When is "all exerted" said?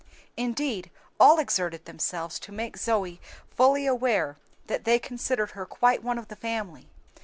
1.19-1.85